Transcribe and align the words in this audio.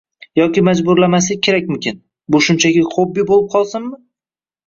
Yoki 0.39 0.61
majburlamaslik 0.67 1.43
kerakmikin– 1.47 1.99
bu 2.35 2.41
shunchaki 2.45 2.85
xobbi 2.95 3.27
bo‘lib 3.33 3.53
qolsinmi? 3.57 3.93